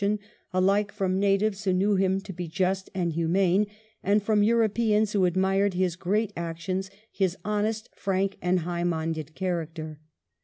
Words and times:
in 0.03 0.17
alike 0.51 0.91
from 0.91 1.19
natives 1.19 1.65
who 1.65 1.71
knew 1.73 1.95
him 1.95 2.19
to 2.19 2.33
be 2.33 2.47
just 2.47 2.89
and 2.95 3.13
humane, 3.13 3.67
and 4.01 4.23
from 4.23 4.41
Europeans 4.41 5.11
who 5.11 5.25
admired 5.25 5.75
his 5.75 5.95
great 5.95 6.33
actions, 6.35 6.89
his 7.11 7.37
honest, 7.45 7.87
frank, 7.93 8.35
and 8.41 8.61
high 8.61 8.83
minded 8.83 9.35
character. 9.35 9.99